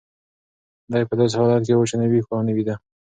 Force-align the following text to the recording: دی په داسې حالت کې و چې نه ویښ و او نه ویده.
دی 0.91 1.03
په 1.09 1.13
داسې 1.19 1.35
حالت 1.39 1.61
کې 1.67 1.73
و 1.75 1.87
چې 1.89 1.95
نه 1.99 2.05
ویښ 2.11 2.25
و 2.27 2.31
او 2.35 2.41
نه 2.47 2.51
ویده. 2.55 2.75